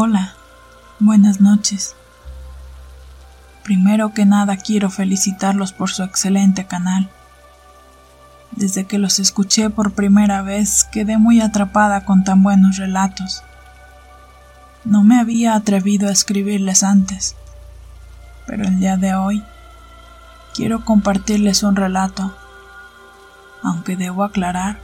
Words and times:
Hola, 0.00 0.34
buenas 1.00 1.40
noches. 1.40 1.96
Primero 3.64 4.14
que 4.14 4.26
nada 4.26 4.56
quiero 4.56 4.90
felicitarlos 4.90 5.72
por 5.72 5.90
su 5.90 6.04
excelente 6.04 6.66
canal. 6.68 7.10
Desde 8.52 8.84
que 8.84 8.98
los 8.98 9.18
escuché 9.18 9.70
por 9.70 9.94
primera 9.94 10.42
vez 10.42 10.84
quedé 10.84 11.18
muy 11.18 11.40
atrapada 11.40 12.04
con 12.04 12.22
tan 12.22 12.44
buenos 12.44 12.76
relatos. 12.76 13.42
No 14.84 15.02
me 15.02 15.18
había 15.18 15.56
atrevido 15.56 16.08
a 16.08 16.12
escribirles 16.12 16.84
antes, 16.84 17.34
pero 18.46 18.68
el 18.68 18.78
día 18.78 18.96
de 18.98 19.16
hoy 19.16 19.42
quiero 20.54 20.84
compartirles 20.84 21.64
un 21.64 21.74
relato, 21.74 22.36
aunque 23.64 23.96
debo 23.96 24.22
aclarar 24.22 24.78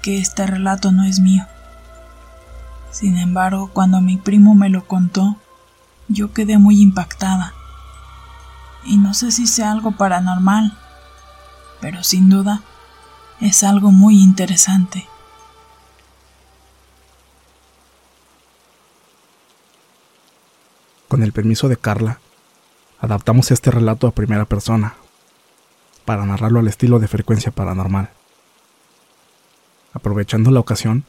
que 0.00 0.16
este 0.16 0.46
relato 0.46 0.90
no 0.90 1.04
es 1.04 1.20
mío. 1.20 1.46
Sin 2.92 3.16
embargo, 3.16 3.70
cuando 3.72 4.00
mi 4.02 4.18
primo 4.18 4.54
me 4.54 4.68
lo 4.68 4.86
contó, 4.86 5.36
yo 6.08 6.32
quedé 6.32 6.58
muy 6.58 6.80
impactada. 6.80 7.54
Y 8.84 8.98
no 8.98 9.14
sé 9.14 9.32
si 9.32 9.46
sea 9.46 9.72
algo 9.72 9.92
paranormal, 9.92 10.76
pero 11.80 12.02
sin 12.02 12.28
duda 12.28 12.60
es 13.40 13.64
algo 13.64 13.90
muy 13.90 14.22
interesante. 14.22 15.08
Con 21.08 21.22
el 21.22 21.32
permiso 21.32 21.68
de 21.68 21.76
Carla, 21.76 22.18
adaptamos 23.00 23.50
este 23.50 23.70
relato 23.70 24.06
a 24.06 24.12
primera 24.12 24.44
persona, 24.44 24.94
para 26.04 26.26
narrarlo 26.26 26.58
al 26.60 26.68
estilo 26.68 26.98
de 26.98 27.08
frecuencia 27.08 27.52
paranormal. 27.52 28.10
Aprovechando 29.92 30.50
la 30.50 30.60
ocasión, 30.60 31.04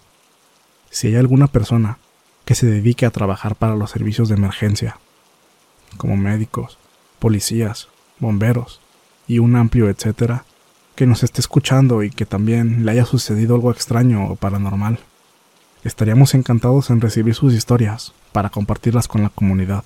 si 0.94 1.08
hay 1.08 1.16
alguna 1.16 1.48
persona 1.48 1.98
que 2.46 2.54
se 2.54 2.68
dedique 2.68 3.08
a 3.08 3.12
trabajar 3.12 3.56
para 3.56 3.76
los 3.76 3.90
servicios 3.90 4.30
de 4.30 4.36
emergencia, 4.36 5.00
como 5.98 6.16
médicos, 6.16 6.78
policías, 7.18 7.88
bomberos 8.20 8.80
y 9.28 9.40
un 9.40 9.56
amplio 9.56 9.90
etcétera, 9.90 10.46
que 10.96 11.08
nos 11.08 11.24
esté 11.24 11.42
escuchando 11.42 12.04
y 12.04 12.12
que 12.12 12.28
también 12.28 12.86
le 12.86 12.92
haya 12.92 13.06
sucedido 13.06 13.56
algo 13.56 13.72
extraño 13.72 14.28
o 14.28 14.36
paranormal. 14.36 15.00
Estaríamos 15.84 16.36
encantados 16.36 16.92
en 16.92 17.02
recibir 17.02 17.34
sus 17.34 17.56
historias 17.56 18.14
para 18.31 18.52
compartirlas 18.52 19.08
con 19.08 19.24
la 19.24 19.30
comunidad. 19.30 19.84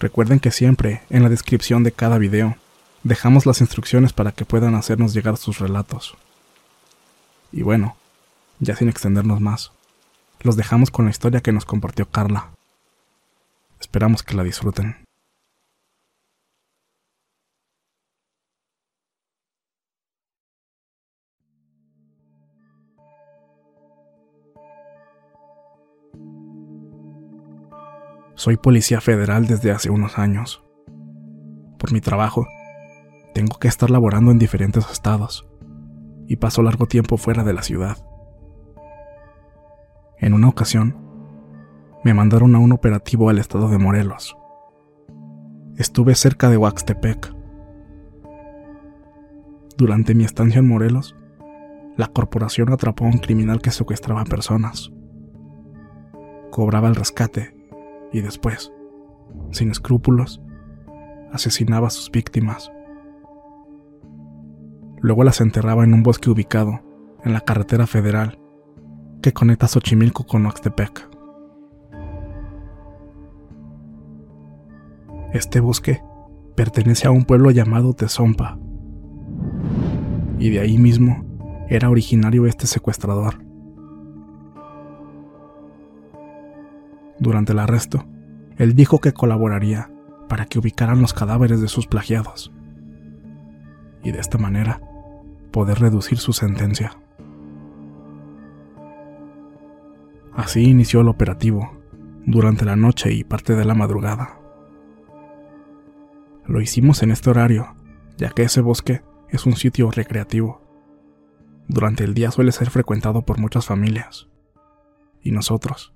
Recuerden 0.00 0.40
que 0.40 0.50
siempre, 0.50 1.02
en 1.10 1.22
la 1.22 1.28
descripción 1.28 1.82
de 1.82 1.92
cada 1.92 2.16
video, 2.16 2.56
dejamos 3.02 3.44
las 3.44 3.60
instrucciones 3.60 4.14
para 4.14 4.32
que 4.32 4.46
puedan 4.46 4.74
hacernos 4.74 5.12
llegar 5.12 5.36
sus 5.36 5.58
relatos. 5.58 6.16
Y 7.52 7.60
bueno, 7.60 7.96
ya 8.60 8.76
sin 8.76 8.88
extendernos 8.88 9.40
más, 9.40 9.72
los 10.40 10.56
dejamos 10.56 10.90
con 10.90 11.06
la 11.06 11.10
historia 11.10 11.40
que 11.40 11.52
nos 11.52 11.64
compartió 11.64 12.08
Carla. 12.10 12.50
Esperamos 13.80 14.22
que 14.22 14.34
la 14.34 14.44
disfruten. 14.44 14.96
Soy 28.34 28.58
policía 28.58 29.00
federal 29.00 29.46
desde 29.46 29.70
hace 29.72 29.90
unos 29.90 30.18
años. 30.18 30.62
Por 31.78 31.92
mi 31.92 32.00
trabajo, 32.00 32.46
tengo 33.34 33.58
que 33.58 33.68
estar 33.68 33.90
laborando 33.90 34.30
en 34.30 34.38
diferentes 34.38 34.88
estados 34.90 35.46
y 36.28 36.36
paso 36.36 36.62
largo 36.62 36.86
tiempo 36.86 37.16
fuera 37.16 37.44
de 37.44 37.54
la 37.54 37.62
ciudad. 37.62 37.96
En 40.18 40.32
una 40.32 40.48
ocasión, 40.48 40.96
me 42.02 42.14
mandaron 42.14 42.54
a 42.54 42.58
un 42.58 42.72
operativo 42.72 43.28
al 43.28 43.38
estado 43.38 43.68
de 43.68 43.76
Morelos. 43.76 44.34
Estuve 45.76 46.14
cerca 46.14 46.48
de 46.48 46.56
Huaxtepec. 46.56 47.34
Durante 49.76 50.14
mi 50.14 50.24
estancia 50.24 50.60
en 50.60 50.68
Morelos, 50.68 51.14
la 51.98 52.06
corporación 52.06 52.72
atrapó 52.72 53.04
a 53.04 53.08
un 53.08 53.18
criminal 53.18 53.60
que 53.60 53.70
secuestraba 53.70 54.24
personas. 54.24 54.90
Cobraba 56.50 56.88
el 56.88 56.94
rescate 56.94 57.54
y 58.10 58.22
después, 58.22 58.72
sin 59.50 59.70
escrúpulos, 59.70 60.40
asesinaba 61.30 61.88
a 61.88 61.90
sus 61.90 62.10
víctimas. 62.10 62.72
Luego 65.02 65.24
las 65.24 65.42
enterraba 65.42 65.84
en 65.84 65.92
un 65.92 66.02
bosque 66.02 66.30
ubicado 66.30 66.80
en 67.22 67.34
la 67.34 67.42
carretera 67.42 67.86
federal 67.86 68.38
que 69.26 69.32
conecta 69.32 69.66
Xochimilco 69.66 70.24
con 70.24 70.46
Oaxtepec. 70.46 71.08
Este 75.32 75.58
bosque 75.58 76.00
pertenece 76.54 77.08
a 77.08 77.10
un 77.10 77.24
pueblo 77.24 77.50
llamado 77.50 77.92
Tezompa, 77.92 78.56
y 80.38 80.50
de 80.50 80.60
ahí 80.60 80.78
mismo 80.78 81.24
era 81.68 81.90
originario 81.90 82.46
este 82.46 82.68
secuestrador. 82.68 83.42
Durante 87.18 87.50
el 87.50 87.58
arresto, 87.58 88.04
él 88.58 88.76
dijo 88.76 89.00
que 89.00 89.12
colaboraría 89.12 89.90
para 90.28 90.46
que 90.46 90.60
ubicaran 90.60 91.00
los 91.00 91.12
cadáveres 91.12 91.60
de 91.60 91.66
sus 91.66 91.88
plagiados, 91.88 92.52
y 94.04 94.12
de 94.12 94.20
esta 94.20 94.38
manera 94.38 94.80
poder 95.50 95.80
reducir 95.80 96.18
su 96.18 96.32
sentencia. 96.32 96.96
Así 100.36 100.64
inició 100.64 101.00
el 101.00 101.08
operativo, 101.08 101.72
durante 102.26 102.66
la 102.66 102.76
noche 102.76 103.10
y 103.10 103.24
parte 103.24 103.54
de 103.54 103.64
la 103.64 103.74
madrugada. 103.74 104.38
Lo 106.46 106.60
hicimos 106.60 107.02
en 107.02 107.10
este 107.10 107.30
horario, 107.30 107.74
ya 108.18 108.28
que 108.28 108.42
ese 108.42 108.60
bosque 108.60 109.02
es 109.30 109.46
un 109.46 109.56
sitio 109.56 109.90
recreativo. 109.90 110.60
Durante 111.68 112.04
el 112.04 112.12
día 112.12 112.30
suele 112.30 112.52
ser 112.52 112.68
frecuentado 112.68 113.22
por 113.22 113.38
muchas 113.38 113.64
familias. 113.64 114.28
Y 115.22 115.30
nosotros 115.30 115.94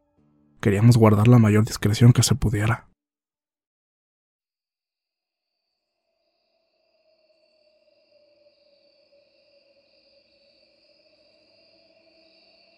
queríamos 0.62 0.96
guardar 0.96 1.28
la 1.28 1.38
mayor 1.38 1.66
discreción 1.66 2.14
que 2.14 2.22
se 2.22 2.34
pudiera. 2.34 2.88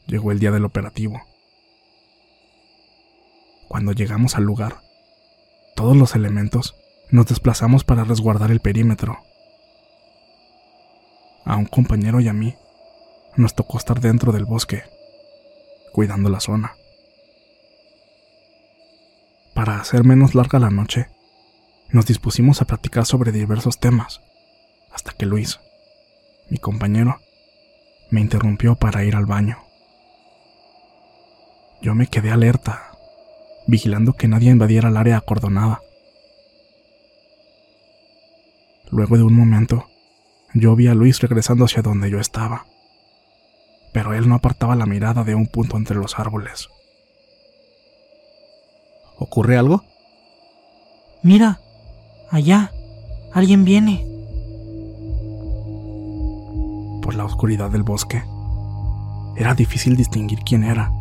Llegó 0.08 0.32
el 0.32 0.40
día 0.40 0.50
del 0.50 0.64
operativo. 0.64 1.22
Cuando 3.72 3.92
llegamos 3.92 4.36
al 4.36 4.44
lugar, 4.44 4.82
todos 5.74 5.96
los 5.96 6.14
elementos 6.14 6.76
nos 7.08 7.24
desplazamos 7.24 7.84
para 7.84 8.04
resguardar 8.04 8.50
el 8.50 8.60
perímetro. 8.60 9.20
A 11.46 11.56
un 11.56 11.64
compañero 11.64 12.20
y 12.20 12.28
a 12.28 12.34
mí 12.34 12.54
nos 13.34 13.54
tocó 13.54 13.78
estar 13.78 13.98
dentro 13.98 14.30
del 14.30 14.44
bosque, 14.44 14.82
cuidando 15.90 16.28
la 16.28 16.40
zona. 16.40 16.76
Para 19.54 19.80
hacer 19.80 20.04
menos 20.04 20.34
larga 20.34 20.58
la 20.58 20.68
noche, 20.68 21.08
nos 21.88 22.04
dispusimos 22.04 22.60
a 22.60 22.66
platicar 22.66 23.06
sobre 23.06 23.32
diversos 23.32 23.80
temas, 23.80 24.20
hasta 24.92 25.12
que 25.12 25.24
Luis, 25.24 25.60
mi 26.50 26.58
compañero, 26.58 27.22
me 28.10 28.20
interrumpió 28.20 28.74
para 28.74 29.02
ir 29.02 29.16
al 29.16 29.24
baño. 29.24 29.56
Yo 31.80 31.94
me 31.94 32.06
quedé 32.06 32.30
alerta, 32.30 32.91
vigilando 33.66 34.14
que 34.14 34.28
nadie 34.28 34.50
invadiera 34.50 34.88
el 34.88 34.96
área 34.96 35.16
acordonada. 35.16 35.82
Luego 38.90 39.16
de 39.16 39.22
un 39.22 39.34
momento, 39.34 39.86
yo 40.54 40.76
vi 40.76 40.88
a 40.88 40.94
Luis 40.94 41.20
regresando 41.20 41.64
hacia 41.64 41.82
donde 41.82 42.10
yo 42.10 42.20
estaba, 42.20 42.66
pero 43.92 44.14
él 44.14 44.28
no 44.28 44.34
apartaba 44.34 44.76
la 44.76 44.86
mirada 44.86 45.24
de 45.24 45.34
un 45.34 45.46
punto 45.46 45.76
entre 45.76 45.96
los 45.96 46.18
árboles. 46.18 46.68
¿Ocurre 49.18 49.56
algo? 49.56 49.84
Mira, 51.22 51.60
allá, 52.30 52.72
alguien 53.32 53.64
viene. 53.64 54.04
Por 57.00 57.14
la 57.14 57.24
oscuridad 57.24 57.70
del 57.70 57.82
bosque, 57.82 58.22
era 59.36 59.54
difícil 59.54 59.96
distinguir 59.96 60.40
quién 60.40 60.64
era, 60.64 60.92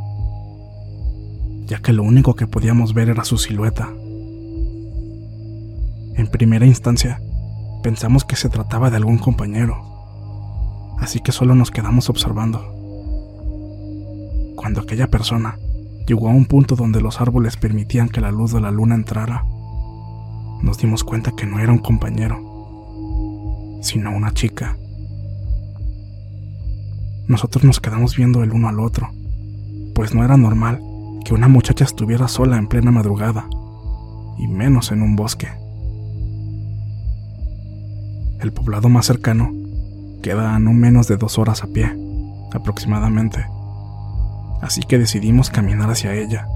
ya 1.71 1.79
que 1.79 1.93
lo 1.93 2.03
único 2.03 2.35
que 2.35 2.47
podíamos 2.47 2.93
ver 2.93 3.07
era 3.07 3.23
su 3.23 3.37
silueta. 3.37 3.87
En 6.17 6.27
primera 6.29 6.65
instancia, 6.65 7.21
pensamos 7.81 8.25
que 8.25 8.35
se 8.35 8.49
trataba 8.49 8.89
de 8.89 8.97
algún 8.97 9.17
compañero, 9.17 9.77
así 10.99 11.21
que 11.21 11.31
solo 11.31 11.55
nos 11.55 11.71
quedamos 11.71 12.09
observando. 12.09 12.59
Cuando 14.57 14.81
aquella 14.81 15.07
persona 15.07 15.57
llegó 16.05 16.27
a 16.27 16.33
un 16.33 16.45
punto 16.45 16.75
donde 16.75 16.99
los 16.99 17.21
árboles 17.21 17.55
permitían 17.55 18.09
que 18.09 18.19
la 18.19 18.33
luz 18.33 18.51
de 18.51 18.59
la 18.59 18.71
luna 18.71 18.95
entrara, 18.95 19.45
nos 20.61 20.77
dimos 20.77 21.05
cuenta 21.05 21.31
que 21.37 21.45
no 21.45 21.59
era 21.59 21.71
un 21.71 21.79
compañero, 21.79 22.35
sino 23.81 24.11
una 24.11 24.33
chica. 24.33 24.75
Nosotros 27.29 27.63
nos 27.63 27.79
quedamos 27.79 28.17
viendo 28.17 28.43
el 28.43 28.51
uno 28.51 28.67
al 28.67 28.81
otro, 28.81 29.09
pues 29.95 30.13
no 30.13 30.25
era 30.25 30.35
normal 30.35 30.81
que 31.23 31.33
una 31.33 31.47
muchacha 31.47 31.83
estuviera 31.83 32.27
sola 32.27 32.57
en 32.57 32.67
plena 32.67 32.91
madrugada, 32.91 33.47
y 34.37 34.47
menos 34.47 34.91
en 34.91 35.01
un 35.01 35.15
bosque. 35.15 35.47
El 38.39 38.51
poblado 38.53 38.89
más 38.89 39.05
cercano 39.05 39.51
queda 40.23 40.55
a 40.55 40.59
no 40.59 40.73
menos 40.73 41.07
de 41.07 41.17
dos 41.17 41.37
horas 41.37 41.63
a 41.63 41.67
pie, 41.67 41.95
aproximadamente. 42.51 43.45
Así 44.61 44.81
que 44.81 44.97
decidimos 44.97 45.49
caminar 45.49 45.89
hacia 45.89 46.13
ella. 46.15 46.47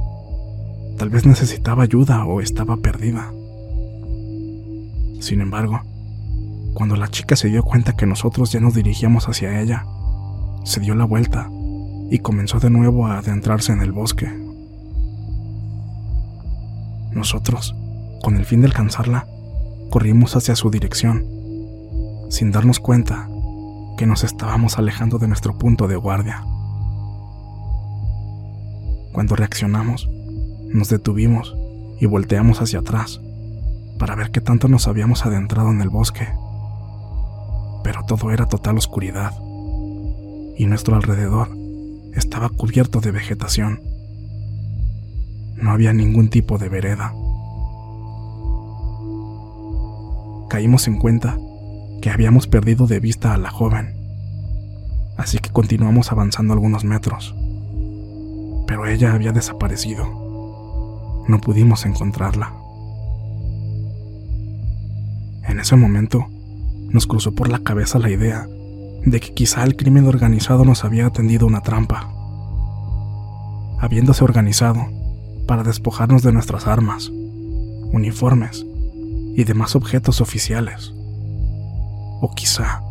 Tal 0.97 1.09
vez 1.09 1.25
necesitaba 1.25 1.83
ayuda 1.83 2.25
o 2.25 2.41
estaba 2.41 2.77
perdida. 2.77 3.31
Sin 5.19 5.41
embargo, 5.41 5.81
cuando 6.73 6.95
la 6.95 7.07
chica 7.07 7.35
se 7.35 7.49
dio 7.49 7.63
cuenta 7.63 7.93
que 7.93 8.05
nosotros 8.05 8.51
ya 8.51 8.59
nos 8.59 8.75
dirigíamos 8.75 9.27
hacia 9.27 9.61
ella, 9.61 9.85
se 10.63 10.79
dio 10.79 10.95
la 10.95 11.05
vuelta 11.05 11.49
y 12.09 12.19
comenzó 12.19 12.59
de 12.59 12.69
nuevo 12.69 13.07
a 13.07 13.17
adentrarse 13.19 13.71
en 13.71 13.81
el 13.81 13.91
bosque. 13.91 14.44
Nosotros, 17.15 17.75
con 18.21 18.37
el 18.37 18.45
fin 18.45 18.61
de 18.61 18.67
alcanzarla, 18.67 19.27
corrimos 19.89 20.35
hacia 20.35 20.55
su 20.55 20.69
dirección 20.69 21.25
sin 22.29 22.51
darnos 22.51 22.79
cuenta 22.79 23.29
que 23.97 24.05
nos 24.05 24.23
estábamos 24.23 24.77
alejando 24.77 25.17
de 25.17 25.27
nuestro 25.27 25.57
punto 25.57 25.87
de 25.87 25.95
guardia. 25.95 26.43
Cuando 29.13 29.35
reaccionamos, 29.35 30.09
nos 30.67 30.89
detuvimos 30.89 31.55
y 31.99 32.05
volteamos 32.05 32.61
hacia 32.61 32.79
atrás 32.79 33.21
para 33.97 34.15
ver 34.15 34.31
qué 34.31 34.41
tanto 34.41 34.67
nos 34.67 34.87
habíamos 34.87 35.25
adentrado 35.25 35.69
en 35.69 35.79
el 35.79 35.89
bosque. 35.89 36.27
Pero 37.83 38.03
todo 38.05 38.31
era 38.31 38.47
total 38.47 38.77
oscuridad 38.77 39.31
y 40.57 40.65
nuestro 40.65 40.95
alrededor 40.95 41.49
estaba 42.13 42.49
cubierto 42.49 42.99
de 42.99 43.11
vegetación. 43.11 43.81
No 45.55 45.71
había 45.71 45.93
ningún 45.93 46.29
tipo 46.29 46.57
de 46.57 46.69
vereda. 46.69 47.13
Caímos 50.49 50.87
en 50.87 50.97
cuenta 50.97 51.37
que 52.01 52.09
habíamos 52.09 52.47
perdido 52.47 52.87
de 52.87 52.99
vista 52.99 53.33
a 53.33 53.37
la 53.37 53.49
joven, 53.49 53.95
así 55.17 55.39
que 55.39 55.49
continuamos 55.49 56.11
avanzando 56.11 56.53
algunos 56.53 56.83
metros. 56.83 57.35
Pero 58.67 58.85
ella 58.85 59.13
había 59.13 59.31
desaparecido. 59.31 60.05
No 61.27 61.39
pudimos 61.39 61.85
encontrarla. 61.85 62.53
En 65.47 65.59
ese 65.59 65.75
momento, 65.75 66.27
nos 66.89 67.07
cruzó 67.07 67.33
por 67.33 67.49
la 67.49 67.59
cabeza 67.59 67.97
la 67.97 68.09
idea 68.09 68.47
de 69.05 69.19
que 69.19 69.33
quizá 69.33 69.63
el 69.63 69.75
crimen 69.75 70.07
organizado 70.07 70.65
nos 70.65 70.83
había 70.83 71.09
tendido 71.11 71.47
una 71.47 71.61
trampa, 71.61 72.11
habiéndose 73.79 74.23
organizado 74.23 74.87
para 75.45 75.63
despojarnos 75.63 76.23
de 76.23 76.31
nuestras 76.31 76.67
armas, 76.67 77.09
uniformes 77.91 78.65
y 79.35 79.43
demás 79.43 79.75
objetos 79.75 80.21
oficiales. 80.21 80.93
O 82.21 82.31
quizá 82.35 82.81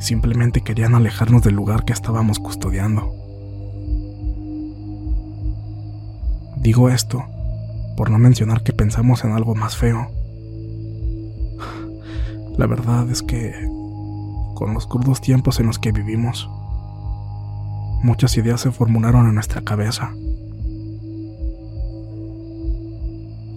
simplemente 0.00 0.62
querían 0.62 0.94
alejarnos 0.94 1.42
del 1.42 1.54
lugar 1.54 1.84
que 1.84 1.92
estábamos 1.92 2.38
custodiando. 2.38 3.12
Digo 6.56 6.88
esto 6.88 7.24
por 7.96 8.10
no 8.10 8.18
mencionar 8.18 8.62
que 8.62 8.72
pensamos 8.72 9.24
en 9.24 9.32
algo 9.32 9.54
más 9.54 9.76
feo. 9.76 10.08
La 12.56 12.66
verdad 12.66 13.08
es 13.10 13.22
que, 13.22 13.52
con 14.54 14.74
los 14.74 14.86
crudos 14.86 15.20
tiempos 15.20 15.60
en 15.60 15.66
los 15.66 15.78
que 15.78 15.92
vivimos, 15.92 16.48
muchas 18.02 18.36
ideas 18.36 18.60
se 18.60 18.72
formularon 18.72 19.28
en 19.28 19.34
nuestra 19.34 19.62
cabeza. 19.62 20.12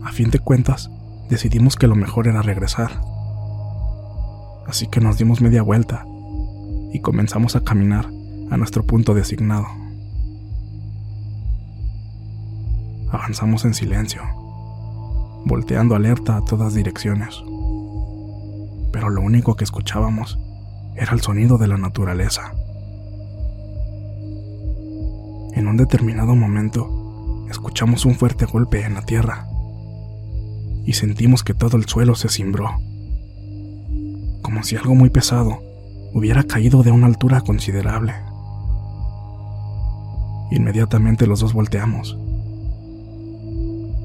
A 0.03 0.11
fin 0.11 0.29
de 0.29 0.39
cuentas, 0.39 0.89
decidimos 1.29 1.75
que 1.75 1.87
lo 1.87 1.95
mejor 1.95 2.27
era 2.27 2.41
regresar 2.41 3.01
así 4.71 4.87
que 4.87 5.01
nos 5.01 5.17
dimos 5.17 5.41
media 5.41 5.61
vuelta 5.61 6.05
y 6.93 7.01
comenzamos 7.01 7.57
a 7.57 7.61
caminar 7.61 8.05
a 8.49 8.57
nuestro 8.57 8.83
punto 8.83 9.13
designado. 9.13 9.67
Avanzamos 13.11 13.65
en 13.65 13.73
silencio, 13.73 14.21
volteando 15.45 15.95
alerta 15.95 16.37
a 16.37 16.45
todas 16.45 16.73
direcciones, 16.73 17.43
pero 18.93 19.09
lo 19.09 19.21
único 19.21 19.55
que 19.55 19.65
escuchábamos 19.65 20.39
era 20.95 21.11
el 21.11 21.19
sonido 21.19 21.57
de 21.57 21.67
la 21.67 21.77
naturaleza. 21.77 22.53
En 25.53 25.67
un 25.67 25.75
determinado 25.75 26.33
momento, 26.33 27.45
escuchamos 27.49 28.05
un 28.05 28.15
fuerte 28.15 28.45
golpe 28.45 28.85
en 28.85 28.93
la 28.93 29.01
tierra 29.01 29.50
y 30.85 30.93
sentimos 30.93 31.43
que 31.43 31.53
todo 31.53 31.77
el 31.77 31.85
suelo 31.85 32.15
se 32.15 32.29
cimbró 32.29 32.69
como 34.51 34.63
si 34.63 34.75
algo 34.75 34.95
muy 34.95 35.09
pesado 35.09 35.63
hubiera 36.13 36.43
caído 36.43 36.83
de 36.83 36.91
una 36.91 37.07
altura 37.07 37.39
considerable. 37.39 38.13
Inmediatamente 40.51 41.25
los 41.25 41.39
dos 41.39 41.53
volteamos 41.53 42.17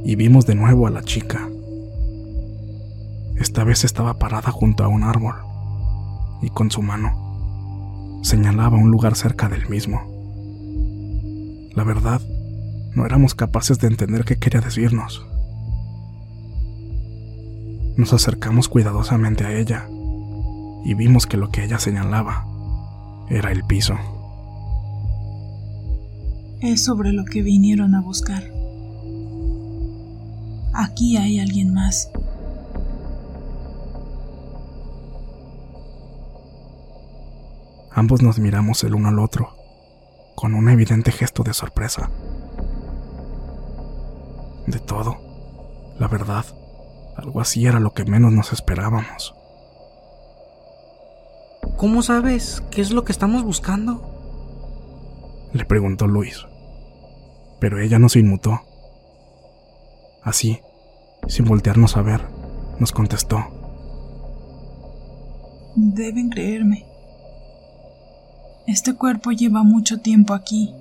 y 0.04 0.14
vimos 0.14 0.46
de 0.46 0.54
nuevo 0.54 0.86
a 0.86 0.90
la 0.90 1.02
chica. 1.02 1.48
Esta 3.34 3.64
vez 3.64 3.82
estaba 3.82 4.20
parada 4.20 4.52
junto 4.52 4.84
a 4.84 4.88
un 4.88 5.02
árbol 5.02 5.34
y 6.42 6.50
con 6.50 6.70
su 6.70 6.80
mano 6.80 8.20
señalaba 8.22 8.76
un 8.76 8.92
lugar 8.92 9.16
cerca 9.16 9.48
del 9.48 9.68
mismo. 9.68 10.00
La 11.74 11.82
verdad, 11.82 12.20
no 12.94 13.04
éramos 13.04 13.34
capaces 13.34 13.80
de 13.80 13.88
entender 13.88 14.24
qué 14.24 14.38
quería 14.38 14.60
decirnos. 14.60 15.26
Nos 17.96 18.12
acercamos 18.12 18.68
cuidadosamente 18.68 19.46
a 19.46 19.52
ella 19.52 19.88
y 20.84 20.92
vimos 20.92 21.26
que 21.26 21.38
lo 21.38 21.48
que 21.48 21.64
ella 21.64 21.78
señalaba 21.78 22.46
era 23.30 23.50
el 23.50 23.64
piso. 23.64 23.94
Es 26.60 26.84
sobre 26.84 27.12
lo 27.12 27.24
que 27.24 27.40
vinieron 27.40 27.94
a 27.94 28.02
buscar. 28.02 28.42
Aquí 30.74 31.16
hay 31.16 31.40
alguien 31.40 31.72
más. 31.72 32.10
Ambos 37.92 38.20
nos 38.20 38.38
miramos 38.38 38.84
el 38.84 38.94
uno 38.94 39.08
al 39.08 39.18
otro, 39.18 39.56
con 40.34 40.52
un 40.52 40.68
evidente 40.68 41.12
gesto 41.12 41.42
de 41.42 41.54
sorpresa. 41.54 42.10
De 44.66 44.80
todo, 44.80 45.16
la 45.98 46.08
verdad, 46.08 46.44
Algo 47.16 47.40
así 47.40 47.66
era 47.66 47.80
lo 47.80 47.92
que 47.92 48.04
menos 48.04 48.32
nos 48.32 48.52
esperábamos. 48.52 49.34
¿Cómo 51.76 52.02
sabes 52.02 52.62
qué 52.70 52.80
es 52.80 52.90
lo 52.90 53.04
que 53.04 53.12
estamos 53.12 53.42
buscando? 53.42 54.16
Le 55.52 55.64
preguntó 55.64 56.06
Luis. 56.06 56.46
Pero 57.60 57.80
ella 57.80 57.98
no 57.98 58.08
se 58.08 58.20
inmutó. 58.20 58.60
Así, 60.22 60.60
sin 61.26 61.44
voltearnos 61.44 61.96
a 61.96 62.02
ver, 62.02 62.22
nos 62.78 62.92
contestó. 62.92 63.38
Deben 65.74 66.30
creerme. 66.30 66.86
Este 68.66 68.94
cuerpo 68.94 69.30
lleva 69.30 69.62
mucho 69.62 70.00
tiempo 70.00 70.34
aquí. 70.34 70.74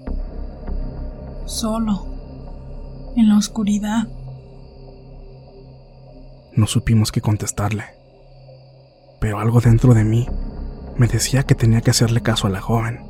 Solo. 1.46 2.08
En 3.15 3.30
la 3.30 3.38
oscuridad. 3.38 4.08
No 6.56 6.68
supimos 6.68 7.12
qué 7.12 7.20
contestarle. 7.20 7.84
Pero 9.20 9.40
algo 9.40 9.60
dentro 9.60 9.94
de 9.94 10.06
mí 10.06 10.28
me 10.98 11.08
decía 11.08 11.44
que 11.44 11.54
tenía 11.54 11.82
que 11.82 11.92
hacerle 11.92 12.22
caso 12.22 12.48
a 12.48 12.50
la 12.50 12.62
joven. 12.62 13.02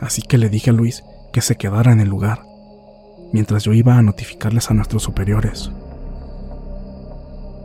Así 0.00 0.22
que 0.22 0.38
le 0.38 0.48
dije 0.48 0.70
a 0.70 0.72
Luis 0.72 1.04
que 1.32 1.40
se 1.40 1.56
quedara 1.56 1.92
en 1.92 2.00
el 2.00 2.08
lugar, 2.08 2.42
mientras 3.32 3.62
yo 3.62 3.72
iba 3.72 3.96
a 3.96 4.02
notificarles 4.02 4.70
a 4.70 4.74
nuestros 4.74 5.04
superiores. 5.04 5.70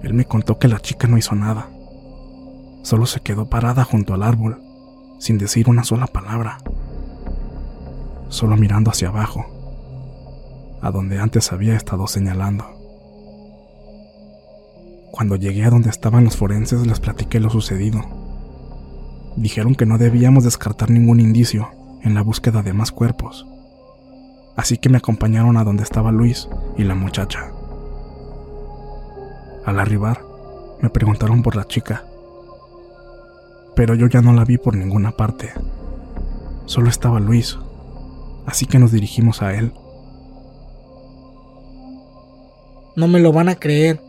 Él 0.03 0.13
me 0.13 0.25
contó 0.25 0.59
que 0.59 0.67
la 0.67 0.79
chica 0.79 1.07
no 1.07 1.17
hizo 1.17 1.33
nada. 1.35 1.69
Solo 2.83 3.07
se 3.07 3.21
quedó 3.21 3.49
parada 3.49 3.83
junto 3.83 4.13
al 4.13 4.23
árbol, 4.23 4.61
sin 5.17 5.37
decir 5.39 5.69
una 5.69 5.83
sola 5.83 6.05
palabra. 6.05 6.59
Solo 8.29 8.57
mirando 8.57 8.91
hacia 8.91 9.09
abajo, 9.09 9.45
a 10.81 10.91
donde 10.91 11.19
antes 11.19 11.51
había 11.51 11.75
estado 11.75 12.07
señalando. 12.07 12.78
Cuando 15.11 15.35
llegué 15.35 15.65
a 15.65 15.69
donde 15.69 15.89
estaban 15.89 16.23
los 16.23 16.37
forenses 16.37 16.85
les 16.85 16.99
platiqué 16.99 17.39
lo 17.39 17.49
sucedido. 17.49 18.01
Dijeron 19.35 19.75
que 19.75 19.85
no 19.85 19.97
debíamos 19.97 20.43
descartar 20.43 20.89
ningún 20.89 21.19
indicio 21.19 21.69
en 22.03 22.13
la 22.13 22.21
búsqueda 22.21 22.61
de 22.61 22.73
más 22.73 22.91
cuerpos. 22.91 23.47
Así 24.55 24.77
que 24.77 24.89
me 24.89 24.97
acompañaron 24.97 25.57
a 25.57 25.63
donde 25.63 25.83
estaba 25.83 26.11
Luis 26.11 26.47
y 26.77 26.83
la 26.83 26.95
muchacha. 26.95 27.51
Al 29.65 29.79
arribar, 29.79 30.21
me 30.81 30.89
preguntaron 30.89 31.41
por 31.43 31.55
la 31.55 31.65
chica, 31.65 32.05
pero 33.75 33.95
yo 33.95 34.07
ya 34.07 34.21
no 34.21 34.33
la 34.33 34.43
vi 34.43 34.57
por 34.57 34.75
ninguna 34.75 35.11
parte. 35.11 35.51
Solo 36.65 36.89
estaba 36.89 37.19
Luis, 37.19 37.57
así 38.45 38.65
que 38.65 38.79
nos 38.79 38.91
dirigimos 38.91 39.41
a 39.41 39.53
él. 39.53 39.73
No 42.95 43.07
me 43.07 43.19
lo 43.19 43.31
van 43.31 43.47
a 43.47 43.55
creer. 43.55 44.01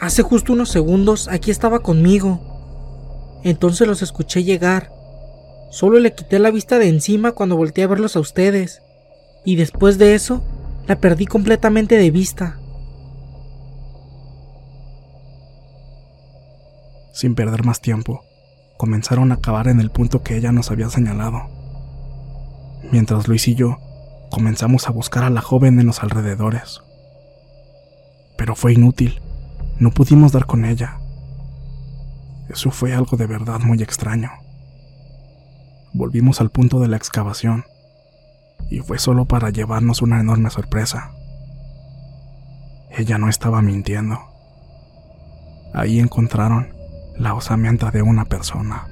Hace 0.00 0.22
justo 0.22 0.52
unos 0.52 0.70
segundos 0.70 1.28
aquí 1.28 1.50
estaba 1.50 1.80
conmigo. 1.80 3.40
Entonces 3.42 3.86
los 3.86 4.02
escuché 4.02 4.42
llegar. 4.42 4.92
Solo 5.70 5.98
le 5.98 6.14
quité 6.14 6.38
la 6.38 6.50
vista 6.50 6.78
de 6.78 6.88
encima 6.88 7.32
cuando 7.32 7.56
volteé 7.56 7.84
a 7.84 7.88
verlos 7.88 8.16
a 8.16 8.20
ustedes. 8.20 8.82
Y 9.44 9.56
después 9.56 9.98
de 9.98 10.14
eso, 10.14 10.42
la 10.86 10.96
perdí 10.96 11.26
completamente 11.26 11.96
de 11.96 12.10
vista. 12.10 12.58
Sin 17.12 17.34
perder 17.34 17.64
más 17.64 17.80
tiempo, 17.80 18.24
comenzaron 18.76 19.30
a 19.32 19.40
cavar 19.40 19.68
en 19.68 19.80
el 19.80 19.90
punto 19.90 20.22
que 20.22 20.36
ella 20.36 20.52
nos 20.52 20.70
había 20.70 20.90
señalado. 20.90 21.42
Mientras 22.90 23.28
Luis 23.28 23.46
y 23.48 23.54
yo 23.54 23.78
comenzamos 24.30 24.88
a 24.88 24.90
buscar 24.90 25.24
a 25.24 25.30
la 25.30 25.40
joven 25.40 25.78
en 25.78 25.86
los 25.86 26.02
alrededores. 26.02 26.82
Pero 28.36 28.56
fue 28.56 28.72
inútil. 28.72 29.20
No 29.78 29.90
pudimos 29.90 30.32
dar 30.32 30.46
con 30.46 30.64
ella. 30.64 30.98
Eso 32.48 32.70
fue 32.70 32.94
algo 32.94 33.16
de 33.16 33.26
verdad 33.26 33.60
muy 33.60 33.82
extraño. 33.82 34.30
Volvimos 35.92 36.40
al 36.40 36.50
punto 36.50 36.78
de 36.80 36.88
la 36.88 36.96
excavación 36.96 37.64
y 38.70 38.80
fue 38.80 38.98
solo 38.98 39.24
para 39.24 39.50
llevarnos 39.50 40.02
una 40.02 40.20
enorme 40.20 40.50
sorpresa. 40.50 41.12
Ella 42.90 43.18
no 43.18 43.28
estaba 43.28 43.62
mintiendo. 43.62 44.18
Ahí 45.72 45.98
encontraron 45.98 46.72
la 47.16 47.34
osamenta 47.34 47.90
de 47.90 48.02
una 48.02 48.24
persona. 48.24 48.86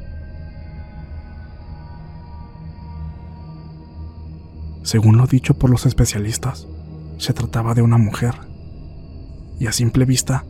Según 4.83 5.17
lo 5.17 5.27
dicho 5.27 5.55
por 5.55 5.71
los 5.71 5.87
especialistas, 5.87 6.67
se 7.19 7.33
trataba 7.33 7.75
de 7.75 7.83
una 7.83 7.99
mujer. 7.99 8.35
Y 9.61 9.69
a 9.69 9.73
simple 9.73 10.05
vista 10.05 10.45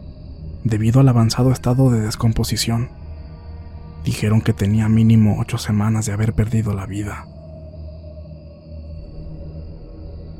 debido 0.65 1.01
al 1.01 1.09
avanzado 1.09 1.51
estado 1.51 1.91
de 1.91 2.01
descomposición. 2.01 2.91
Dijeron 4.05 4.41
que 4.41 4.53
tenía 4.53 4.89
mínimo 4.89 5.41
ocho 5.41 5.59
semanas 5.59 6.07
de 6.07 6.13
haber 6.13 6.35
perdido 6.35 6.75
la 6.75 6.87
vida. 6.87 7.27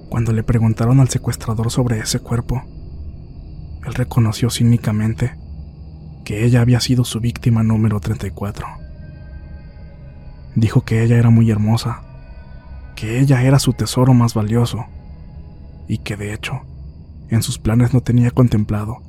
Cuando 0.09 0.33
le 0.33 0.43
preguntaron 0.43 1.01
al 1.01 1.09
secuestrador 1.09 1.71
sobre 1.71 1.99
ese 1.99 2.21
cuerpo, 2.21 2.63
él 3.87 3.95
reconoció 3.95 4.51
cínicamente 4.51 5.37
que 6.25 6.45
ella 6.45 6.61
había 6.61 6.81
sido 6.81 7.05
su 7.05 7.21
víctima 7.21 7.63
número 7.63 7.99
34. 7.99 8.67
Dijo 10.55 10.83
que 10.83 11.03
ella 11.03 11.17
era 11.17 11.31
muy 11.31 11.51
hermosa, 11.51 12.03
que 12.95 13.21
ella 13.21 13.43
era 13.43 13.59
su 13.59 13.73
tesoro 13.73 14.13
más 14.13 14.35
valioso 14.35 14.85
y 15.89 15.99
que 15.99 16.17
de 16.17 16.35
hecho 16.35 16.61
en 17.29 17.43
sus 17.43 17.59
planes 17.59 17.95
no 17.95 18.03
tenía 18.03 18.31
contemplado 18.31 19.01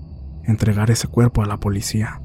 entregar 0.43 0.91
ese 0.91 1.07
cuerpo 1.07 1.41
a 1.41 1.45
la 1.45 1.57
policía. 1.57 2.21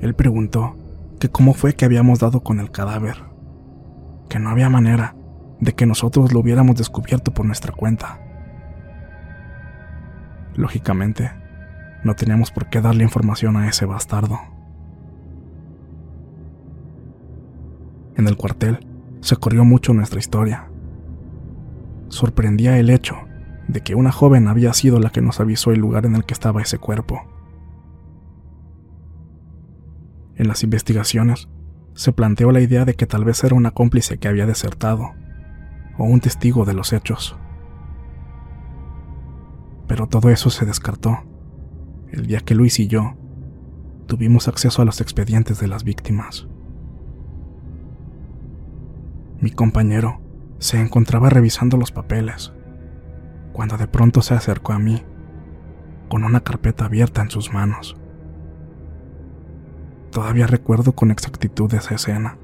Él 0.00 0.14
preguntó 0.14 0.76
que 1.18 1.28
cómo 1.28 1.54
fue 1.54 1.74
que 1.74 1.84
habíamos 1.84 2.18
dado 2.20 2.42
con 2.42 2.60
el 2.60 2.70
cadáver, 2.70 3.16
que 4.28 4.38
no 4.38 4.50
había 4.50 4.70
manera 4.70 5.14
de 5.60 5.74
que 5.74 5.86
nosotros 5.86 6.32
lo 6.32 6.40
hubiéramos 6.40 6.76
descubierto 6.76 7.32
por 7.32 7.44
nuestra 7.44 7.72
cuenta. 7.72 8.18
Lógicamente, 10.54 11.30
no 12.02 12.14
teníamos 12.14 12.50
por 12.50 12.70
qué 12.70 12.80
darle 12.80 13.04
información 13.04 13.56
a 13.56 13.68
ese 13.68 13.84
bastardo. 13.84 14.40
En 18.16 18.26
el 18.26 18.36
cuartel 18.36 18.86
se 19.20 19.36
corrió 19.36 19.64
mucho 19.64 19.92
nuestra 19.92 20.18
historia. 20.18 20.70
Sorprendía 22.08 22.78
el 22.78 22.90
hecho 22.90 23.16
de 23.72 23.82
que 23.82 23.94
una 23.94 24.12
joven 24.12 24.48
había 24.48 24.72
sido 24.72 24.98
la 24.98 25.10
que 25.10 25.22
nos 25.22 25.40
avisó 25.40 25.70
el 25.70 25.80
lugar 25.80 26.06
en 26.06 26.16
el 26.16 26.24
que 26.24 26.34
estaba 26.34 26.62
ese 26.62 26.78
cuerpo. 26.78 27.22
En 30.36 30.48
las 30.48 30.62
investigaciones, 30.62 31.48
se 31.94 32.12
planteó 32.12 32.50
la 32.50 32.60
idea 32.60 32.84
de 32.84 32.94
que 32.94 33.06
tal 33.06 33.24
vez 33.24 33.44
era 33.44 33.54
una 33.54 33.72
cómplice 33.72 34.18
que 34.18 34.28
había 34.28 34.46
desertado, 34.46 35.10
o 35.98 36.04
un 36.04 36.20
testigo 36.20 36.64
de 36.64 36.72
los 36.72 36.92
hechos. 36.92 37.36
Pero 39.86 40.06
todo 40.06 40.30
eso 40.30 40.50
se 40.50 40.64
descartó 40.64 41.18
el 42.10 42.26
día 42.26 42.40
que 42.40 42.54
Luis 42.54 42.78
y 42.80 42.88
yo 42.88 43.16
tuvimos 44.06 44.48
acceso 44.48 44.82
a 44.82 44.84
los 44.84 45.00
expedientes 45.00 45.60
de 45.60 45.68
las 45.68 45.84
víctimas. 45.84 46.48
Mi 49.40 49.50
compañero 49.50 50.20
se 50.58 50.80
encontraba 50.80 51.30
revisando 51.30 51.76
los 51.76 51.92
papeles 51.92 52.52
cuando 53.60 53.76
de 53.76 53.88
pronto 53.88 54.22
se 54.22 54.32
acercó 54.32 54.72
a 54.72 54.78
mí, 54.78 55.02
con 56.08 56.24
una 56.24 56.40
carpeta 56.40 56.86
abierta 56.86 57.20
en 57.20 57.28
sus 57.28 57.52
manos. 57.52 57.94
Todavía 60.10 60.46
recuerdo 60.46 60.92
con 60.92 61.10
exactitud 61.10 61.70
esa 61.74 61.94
escena. 61.94 62.38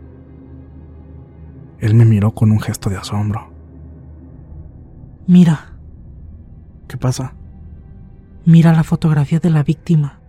Él 1.78 1.94
me 1.94 2.04
miró 2.04 2.32
con 2.32 2.52
un 2.52 2.60
gesto 2.60 2.90
de 2.90 2.98
asombro. 2.98 3.50
Mira. 5.26 5.78
¿Qué 6.86 6.98
pasa? 6.98 7.32
Mira 8.44 8.74
la 8.74 8.84
fotografía 8.84 9.38
de 9.38 9.48
la 9.48 9.62
víctima. 9.62 10.20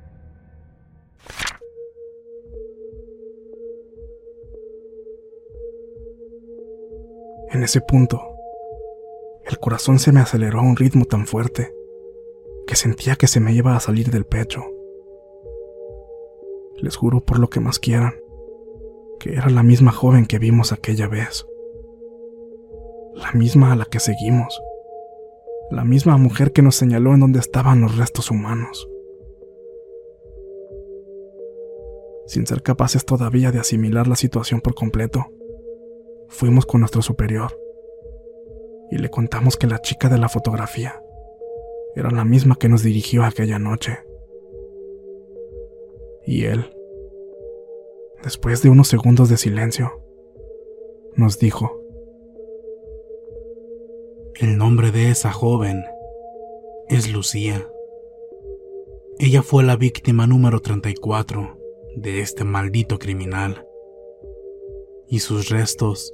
En 7.51 7.61
ese 7.61 7.81
punto, 7.81 8.36
el 9.49 9.59
corazón 9.59 9.99
se 9.99 10.11
me 10.11 10.19
aceleró 10.19 10.59
a 10.59 10.63
un 10.63 10.75
ritmo 10.75 11.05
tan 11.05 11.25
fuerte 11.25 11.73
que 12.65 12.75
sentía 12.75 13.15
que 13.15 13.27
se 13.27 13.39
me 13.39 13.53
iba 13.53 13.75
a 13.75 13.79
salir 13.79 14.11
del 14.11 14.25
pecho. 14.25 14.61
Les 16.81 16.97
juro 16.97 17.21
por 17.21 17.39
lo 17.39 17.49
que 17.49 17.61
más 17.61 17.79
quieran, 17.79 18.13
que 19.19 19.33
era 19.33 19.49
la 19.49 19.63
misma 19.63 19.91
joven 19.91 20.25
que 20.25 20.37
vimos 20.37 20.73
aquella 20.73 21.07
vez. 21.07 21.45
La 23.15 23.31
misma 23.31 23.71
a 23.71 23.77
la 23.77 23.85
que 23.85 24.01
seguimos. 24.01 24.61
La 25.71 25.85
misma 25.85 26.17
mujer 26.17 26.51
que 26.51 26.61
nos 26.61 26.75
señaló 26.75 27.13
en 27.13 27.21
donde 27.21 27.39
estaban 27.39 27.79
los 27.81 27.97
restos 27.97 28.29
humanos. 28.29 28.89
Sin 32.25 32.45
ser 32.45 32.61
capaces 32.61 33.05
todavía 33.05 33.53
de 33.53 33.59
asimilar 33.59 34.07
la 34.07 34.17
situación 34.17 34.59
por 34.59 34.75
completo, 34.75 35.25
fuimos 36.27 36.65
con 36.65 36.81
nuestro 36.81 37.01
superior 37.01 37.66
y 38.89 38.97
le 38.97 39.09
contamos 39.09 39.57
que 39.57 39.67
la 39.67 39.81
chica 39.81 40.09
de 40.09 40.17
la 40.17 40.29
fotografía 40.29 41.01
era 41.95 42.11
la 42.11 42.25
misma 42.25 42.55
que 42.55 42.69
nos 42.69 42.83
dirigió 42.83 43.23
aquella 43.23 43.59
noche. 43.59 43.99
Y 46.25 46.45
él, 46.45 46.65
después 48.23 48.61
de 48.61 48.69
unos 48.69 48.87
segundos 48.87 49.29
de 49.29 49.37
silencio, 49.37 50.03
nos 51.15 51.39
dijo, 51.39 51.81
El 54.35 54.57
nombre 54.57 54.91
de 54.91 55.09
esa 55.09 55.31
joven 55.31 55.83
es 56.87 57.11
Lucía. 57.11 57.67
Ella 59.19 59.41
fue 59.41 59.63
la 59.63 59.75
víctima 59.75 60.27
número 60.27 60.59
34 60.59 61.57
de 61.95 62.21
este 62.21 62.43
maldito 62.43 62.99
criminal. 62.99 63.65
Y 65.07 65.19
sus 65.19 65.49
restos 65.49 66.13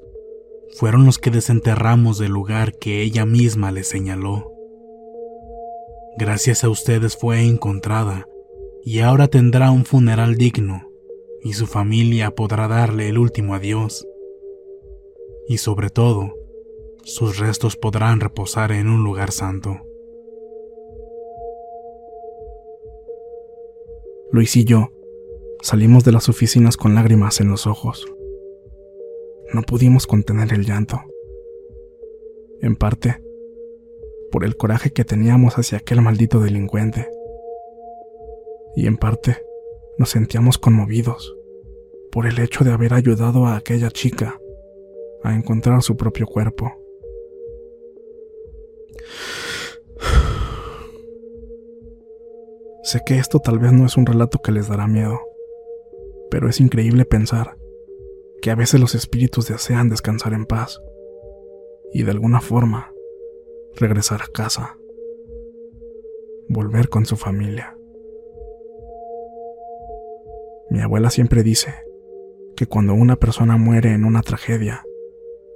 fueron 0.75 1.05
los 1.05 1.19
que 1.19 1.31
desenterramos 1.31 2.17
del 2.17 2.31
lugar 2.31 2.77
que 2.77 3.01
ella 3.01 3.25
misma 3.25 3.71
le 3.71 3.83
señaló. 3.83 4.51
Gracias 6.17 6.63
a 6.63 6.69
ustedes 6.69 7.17
fue 7.17 7.41
encontrada 7.41 8.27
y 8.83 8.99
ahora 8.99 9.27
tendrá 9.27 9.71
un 9.71 9.85
funeral 9.85 10.35
digno 10.35 10.89
y 11.41 11.53
su 11.53 11.67
familia 11.67 12.31
podrá 12.31 12.67
darle 12.67 13.09
el 13.09 13.17
último 13.17 13.55
adiós. 13.55 14.07
Y 15.47 15.57
sobre 15.57 15.89
todo, 15.89 16.33
sus 17.03 17.37
restos 17.37 17.75
podrán 17.75 18.19
reposar 18.19 18.71
en 18.71 18.87
un 18.87 19.03
lugar 19.03 19.31
santo. 19.31 19.81
Luis 24.31 24.55
y 24.55 24.63
yo 24.63 24.91
salimos 25.61 26.03
de 26.03 26.11
las 26.11 26.29
oficinas 26.29 26.77
con 26.77 26.95
lágrimas 26.95 27.39
en 27.39 27.49
los 27.49 27.67
ojos. 27.67 28.05
No 29.53 29.61
pudimos 29.61 30.07
contener 30.07 30.51
el 30.51 30.65
llanto. 30.65 30.99
En 32.59 32.75
parte, 32.75 33.23
por 34.31 34.43
el 34.43 34.57
coraje 34.57 34.91
que 34.91 35.05
teníamos 35.05 35.59
hacia 35.59 35.77
aquel 35.77 36.01
maldito 36.01 36.39
delincuente. 36.39 37.07
Y 38.75 38.87
en 38.87 38.97
parte, 38.97 39.37
nos 39.99 40.09
sentíamos 40.09 40.57
conmovidos 40.57 41.35
por 42.11 42.25
el 42.25 42.39
hecho 42.39 42.63
de 42.63 42.71
haber 42.71 42.95
ayudado 42.95 43.45
a 43.45 43.55
aquella 43.55 43.91
chica 43.91 44.39
a 45.23 45.35
encontrar 45.35 45.83
su 45.83 45.95
propio 45.97 46.25
cuerpo. 46.25 46.73
Sé 52.81 53.01
que 53.05 53.19
esto 53.19 53.39
tal 53.39 53.59
vez 53.59 53.71
no 53.71 53.85
es 53.85 53.97
un 53.97 54.07
relato 54.07 54.41
que 54.41 54.51
les 54.51 54.67
dará 54.67 54.87
miedo, 54.87 55.19
pero 56.31 56.49
es 56.49 56.59
increíble 56.59 57.05
pensar 57.05 57.55
que 58.43 58.51
a 58.51 58.55
veces 58.55 58.77
los 58.81 58.93
espíritus 58.93 59.47
desean 59.47 59.87
descansar 59.87 60.33
en 60.33 60.45
paz 60.45 60.81
y 61.93 62.03
de 62.03 62.11
alguna 62.11 62.41
forma 62.41 62.91
regresar 63.73 64.21
a 64.21 64.27
casa, 64.27 64.77
volver 66.49 66.89
con 66.89 67.05
su 67.05 67.15
familia. 67.15 67.77
Mi 70.69 70.81
abuela 70.81 71.09
siempre 71.09 71.41
dice 71.41 71.73
que 72.57 72.65
cuando 72.65 72.93
una 72.93 73.15
persona 73.15 73.55
muere 73.55 73.93
en 73.93 74.03
una 74.03 74.21
tragedia 74.21 74.83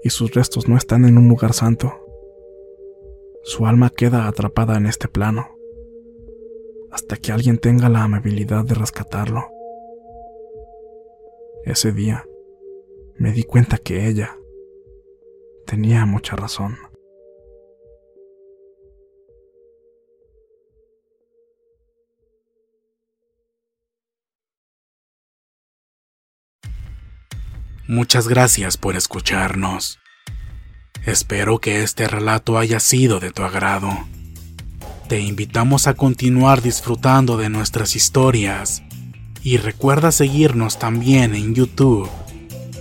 y 0.01 0.09
sus 0.09 0.33
restos 0.33 0.69
no 0.69 0.77
están 0.77 1.03
en 1.03 1.17
un 1.17 1.27
lugar 1.27 1.51
santo, 1.51 1.93
su 3.43 3.65
alma 3.65 3.89
queda 3.89 4.29
atrapada 4.29 4.77
en 4.77 4.85
este 4.85 5.09
plano 5.09 5.57
hasta 6.89 7.17
que 7.17 7.33
alguien 7.33 7.57
tenga 7.57 7.89
la 7.89 8.03
amabilidad 8.03 8.63
de 8.63 8.75
rescatarlo. 8.75 9.43
Ese 11.65 11.91
día 11.91 12.25
me 13.19 13.31
di 13.31 13.43
cuenta 13.43 13.77
que 13.77 14.07
ella 14.07 14.37
tenía 15.65 16.05
mucha 16.05 16.35
razón. 16.35 16.77
Muchas 27.87 28.27
gracias 28.27 28.77
por 28.77 28.95
escucharnos. 28.97 29.99
Espero 31.05 31.59
que 31.59 31.83
este 31.83 32.07
relato 32.07 32.57
haya 32.57 32.81
sido 32.81 33.21
de 33.21 33.31
tu 33.31 33.43
agrado. 33.43 33.89
Te 35.07 35.21
invitamos 35.21 35.87
a 35.87 35.93
continuar 35.93 36.61
disfrutando 36.61 37.37
de 37.37 37.49
nuestras 37.49 37.95
historias 37.95 38.83
y 39.41 39.55
recuerda 39.55 40.11
seguirnos 40.11 40.79
también 40.79 41.33
en 41.33 41.55
YouTube 41.55 42.09